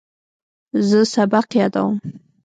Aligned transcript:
زه 0.87 0.99
سبق 1.13 1.47
یادوم. 1.59 1.93